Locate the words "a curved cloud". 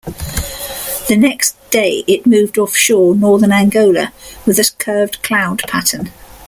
4.57-5.59